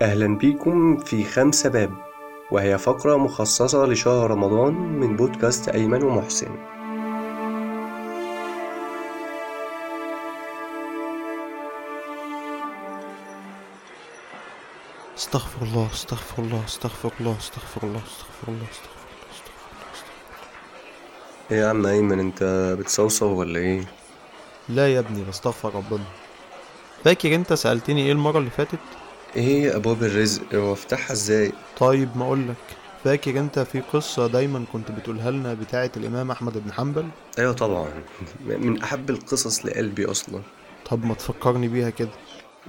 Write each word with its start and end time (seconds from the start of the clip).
أهلا 0.00 0.38
بيكم 0.38 0.96
في 0.96 1.24
خمسة 1.24 1.68
باب 1.68 1.90
وهي 2.50 2.78
فقرة 2.78 3.16
مخصصة 3.16 3.86
لشهر 3.86 4.30
رمضان 4.30 4.74
من 4.74 5.16
بودكاست 5.16 5.68
أيمن 5.68 6.02
ومحسن. 6.02 6.56
استغفر 15.16 15.62
الله 15.62 15.88
استغفر 15.92 16.42
الله 16.42 16.64
استغفر 16.64 17.12
الله 17.20 17.38
استغفر 17.38 17.82
الله 17.82 18.02
استغفر 18.02 18.48
الله 18.48 18.48
استغفر 18.48 18.48
الله 18.48 18.66
استغفر 18.72 18.92
الله. 19.38 19.96
إيه 21.50 21.58
يا 21.58 21.68
عم 21.68 21.86
أيمن 21.86 22.20
أنت 22.20 22.42
بتصوصو 22.78 23.26
ولا 23.26 23.58
إيه؟ 23.58 23.84
لا 24.68 24.94
يا 24.94 24.98
ابني 24.98 25.24
بستغفر 25.24 25.74
ربنا. 25.74 26.04
فاكر 27.04 27.34
أنت 27.34 27.52
سألتني 27.52 28.06
إيه 28.06 28.12
المرة 28.12 28.38
اللي 28.38 28.50
فاتت؟ 28.50 28.78
إيه 29.36 29.76
أبواب 29.76 30.02
الرزق؟ 30.02 30.42
وافتحها 30.54 31.12
إزاي؟ 31.12 31.52
طيب 31.78 32.08
ما 32.16 32.24
اقولك. 32.24 32.54
فاكر 33.04 33.38
انت 33.40 33.58
في 33.58 33.80
قصة 33.92 34.26
دايما 34.26 34.64
كنت 34.72 34.90
بتقولها 34.90 35.30
لنا 35.30 35.54
بتاعة 35.54 35.90
الإمام 35.96 36.30
أحمد 36.30 36.58
بن 36.64 36.72
حنبل؟ 36.72 37.06
أيوة 37.38 37.52
طبعا. 37.52 37.86
من 38.46 38.82
أحب 38.82 39.10
القصص 39.10 39.66
لقلبي 39.66 40.06
أصلا. 40.10 40.40
طب 40.90 41.04
ما 41.04 41.14
تفكرني 41.14 41.68
بيها 41.68 41.90
كده. 41.90 42.08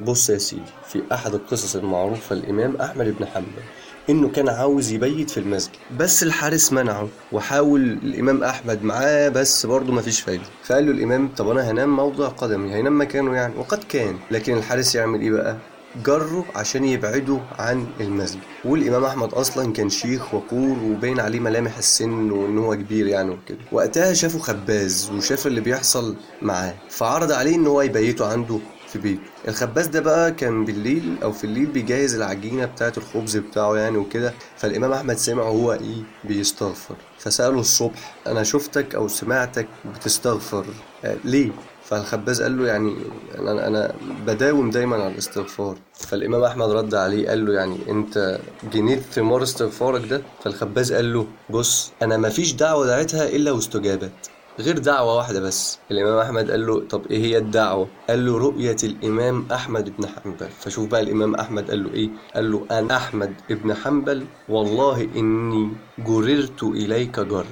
بص 0.00 0.30
يا 0.30 0.38
سيدي 0.38 0.62
في 0.88 1.02
أحد 1.12 1.34
القصص 1.34 1.76
المعروفة 1.76 2.34
الإمام 2.36 2.76
أحمد 2.76 3.14
بن 3.18 3.26
حنبل 3.26 3.62
إنه 4.10 4.28
كان 4.28 4.48
عاوز 4.48 4.92
يبيت 4.92 5.30
في 5.30 5.40
المسجد 5.40 5.72
بس 5.98 6.22
الحارس 6.22 6.72
منعه 6.72 7.08
وحاول 7.32 7.80
الإمام 7.82 8.44
أحمد 8.44 8.84
معاه 8.84 9.28
بس 9.28 9.66
برضه 9.66 9.92
مفيش 9.92 10.20
فايدة. 10.20 10.44
فقال 10.64 10.86
له 10.86 10.92
الإمام 10.92 11.28
طب 11.36 11.50
أنا 11.50 11.70
هنام 11.70 11.96
موضع 11.96 12.28
قدمي. 12.28 12.74
هينام 12.74 13.00
مكانه 13.00 13.34
يعني. 13.34 13.54
وقد 13.56 13.84
كان 13.84 14.18
لكن 14.30 14.56
الحارس 14.56 14.94
يعمل 14.94 15.20
إيه 15.20 15.30
بقى؟ 15.30 15.56
جره 16.04 16.44
عشان 16.54 16.84
يبعده 16.84 17.40
عن 17.58 17.86
المسجد. 18.00 18.40
والإمام 18.64 19.04
أحمد 19.04 19.34
أصلا 19.34 19.72
كان 19.72 19.90
شيخ 19.90 20.34
وقور 20.34 20.78
وباين 20.84 21.20
عليه 21.20 21.40
ملامح 21.40 21.78
السن 21.78 22.30
وإن 22.30 22.58
هو 22.58 22.74
كبير 22.74 23.06
يعني 23.06 23.30
وكده. 23.30 23.58
وقتها 23.72 24.12
شافه 24.12 24.38
خباز 24.38 25.10
وشاف 25.10 25.46
اللي 25.46 25.60
بيحصل 25.60 26.16
معاه 26.42 26.74
فعرض 26.90 27.32
عليه 27.32 27.54
إن 27.56 27.66
هو 27.66 27.82
يبيته 27.82 28.26
عنده 28.32 28.58
في 28.88 28.98
بيته. 28.98 29.20
الخباز 29.48 29.86
ده 29.86 30.00
بقى 30.00 30.32
كان 30.32 30.64
بالليل 30.64 31.16
أو 31.22 31.32
في 31.32 31.44
الليل 31.44 31.66
بيجهز 31.66 32.14
العجينة 32.14 32.64
بتاعة 32.64 32.92
الخبز 32.96 33.36
بتاعه 33.36 33.76
يعني 33.76 33.96
وكده 33.98 34.34
فالإمام 34.56 34.92
أحمد 34.92 35.16
سمع 35.16 35.42
هو 35.42 35.72
إيه 35.72 36.02
بيستغفر. 36.24 36.96
فسأله 37.18 37.60
الصبح 37.60 38.14
أنا 38.26 38.42
شفتك 38.42 38.94
أو 38.94 39.08
سمعتك 39.08 39.66
بتستغفر 39.96 40.64
آه 41.04 41.16
ليه؟ 41.24 41.50
فالخباز 41.92 42.42
قال 42.42 42.58
له 42.58 42.66
يعني 42.66 42.94
أنا 43.38 43.66
أنا 43.66 43.94
بداوم 44.26 44.70
دايما 44.70 44.96
على 44.96 45.08
الاستغفار. 45.12 45.76
فالإمام 45.94 46.42
أحمد 46.44 46.70
رد 46.70 46.94
عليه 46.94 47.28
قال 47.28 47.46
له 47.46 47.52
يعني 47.52 47.76
أنت 47.88 48.38
جنيت 48.72 49.00
ثمار 49.00 49.42
استغفارك 49.42 50.08
ده؟ 50.08 50.22
فالخباز 50.44 50.92
قال 50.92 51.12
له 51.12 51.26
بص 51.50 51.92
أنا 52.02 52.16
مفيش 52.16 52.52
دعوة 52.52 52.86
دعيتها 52.86 53.28
إلا 53.28 53.50
واستجابت 53.50 54.30
غير 54.58 54.78
دعوة 54.78 55.16
واحدة 55.16 55.40
بس. 55.40 55.78
الإمام 55.90 56.18
أحمد 56.18 56.50
قال 56.50 56.66
له 56.66 56.80
طب 56.80 57.06
إيه 57.10 57.22
هي 57.24 57.38
الدعوة؟ 57.38 57.88
قال 58.08 58.26
له 58.26 58.38
رؤية 58.38 58.76
الإمام 58.84 59.46
أحمد 59.52 59.96
بن 59.98 60.06
حنبل. 60.08 60.48
فشوف 60.60 60.88
بقى 60.88 61.00
الإمام 61.00 61.34
أحمد 61.34 61.70
قال 61.70 61.84
له 61.84 61.94
إيه؟ 61.94 62.08
قال 62.34 62.52
له 62.52 62.66
أنا 62.70 62.96
أحمد 62.96 63.32
بن 63.50 63.74
حنبل 63.74 64.24
والله 64.48 65.08
إني 65.16 65.70
جررت 65.98 66.62
إليك 66.62 67.20
جرا. 67.20 67.44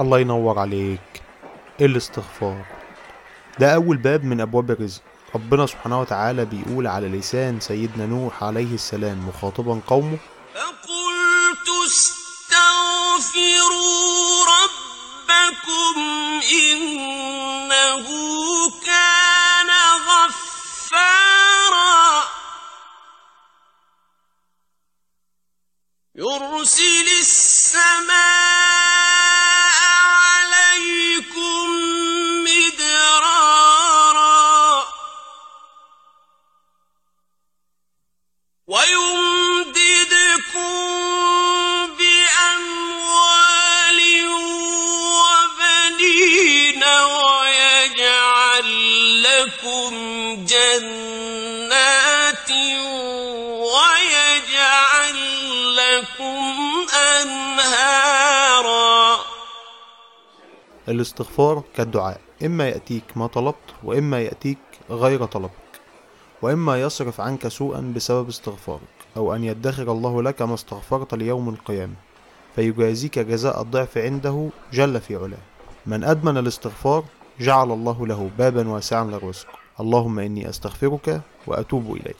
الله 0.00 0.18
ينور 0.18 0.58
عليك. 0.58 1.00
الاستغفار. 1.80 2.77
ده 3.60 3.74
أول 3.74 3.96
باب 3.96 4.24
من 4.24 4.40
أبواب 4.40 4.70
الرزق. 4.70 5.02
ربنا 5.34 5.66
سبحانه 5.66 6.00
وتعالى 6.00 6.44
بيقول 6.44 6.86
على 6.86 7.08
لسان 7.08 7.60
سيدنا 7.60 8.06
نوح 8.06 8.44
عليه 8.44 8.74
السلام 8.74 9.28
مخاطبا 9.28 9.80
قومه 9.86 10.18
جنات 50.50 52.50
ويجعل 53.74 55.18
لكم 55.76 56.42
أنهارا. 57.20 59.18
الاستغفار 60.88 61.62
كالدعاء 61.76 62.20
إما 62.44 62.68
يأتيك 62.68 63.04
ما 63.16 63.26
طلبت 63.26 63.54
وإما 63.84 64.20
يأتيك 64.20 64.58
غير 64.90 65.24
طلبك 65.24 65.50
وإما 66.42 66.80
يصرف 66.80 67.20
عنك 67.20 67.48
سوءا 67.48 67.92
بسبب 67.96 68.28
استغفارك 68.28 68.80
أو 69.16 69.34
أن 69.34 69.44
يدخر 69.44 69.92
الله 69.92 70.22
لك 70.22 70.42
ما 70.42 70.54
استغفرت 70.54 71.14
ليوم 71.14 71.48
القيامة 71.48 71.94
فيجازيك 72.56 73.18
جزاء 73.18 73.62
الضعف 73.62 73.98
عنده 73.98 74.48
جل 74.72 75.00
في 75.00 75.16
علاه. 75.16 75.38
من 75.86 76.04
أدمن 76.04 76.38
الاستغفار 76.38 77.04
جعل 77.40 77.72
الله 77.72 78.06
له 78.06 78.30
بابا 78.38 78.68
واسعا 78.68 79.04
للرزق. 79.04 79.46
اللهم 79.80 80.18
إني 80.18 80.48
أستغفرك 80.48 81.20
وأتوب 81.46 81.96
إليك. 81.96 82.16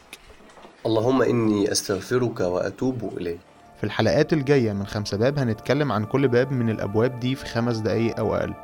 اللهم 0.87 1.23
إني 1.23 1.73
أستغفرك 1.73 2.41
وأتوب 2.41 3.13
إليك. 3.17 3.39
في 3.79 3.85
الحلقات 3.85 4.33
الجاية 4.33 4.73
من 4.73 4.87
خمسة 4.87 5.17
باب 5.17 5.39
هنتكلم 5.39 5.93
عن 5.93 6.05
كل 6.05 6.29
باب 6.29 6.53
من 6.53 6.71
الأبواب 6.71 7.21
دي 7.21 7.35
في 7.35 7.47
خمس 7.47 7.77
دقايق 7.77 8.19
أو 8.19 8.35
أقل. 8.35 8.55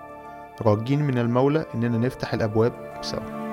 راجين 0.63 1.03
من 1.03 1.19
المولى 1.19 1.67
إننا 1.75 1.99
نفتح 1.99 2.35
الأبواب 2.35 2.99
سوا. 3.03 3.44